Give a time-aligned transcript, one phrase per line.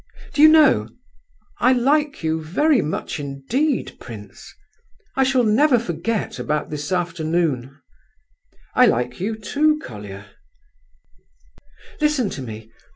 [0.33, 0.89] "Do you know,
[1.59, 4.51] I like you very much indeed, prince?
[5.15, 7.79] I shall never forget about this afternoon."
[8.73, 10.25] "I like you too, Colia."
[11.99, 12.71] "Listen to me!